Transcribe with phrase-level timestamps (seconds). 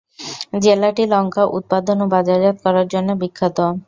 [0.61, 3.57] জেলাটি লঙ্কা উৎপাদন এবং বাজারজাত করার জন্য বিখ্যাত।